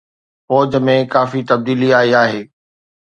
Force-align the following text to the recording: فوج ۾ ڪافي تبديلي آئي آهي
فوج 0.47 0.71
۾ 0.87 0.95
ڪافي 1.13 1.41
تبديلي 1.49 1.89
آئي 1.99 2.11
آهي 2.23 2.41